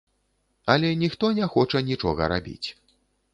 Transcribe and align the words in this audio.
Але 0.73 0.89
ніхто 1.01 1.29
не 1.41 1.49
хоча 1.57 1.83
нічога 1.91 2.31
рабіць. 2.35 2.67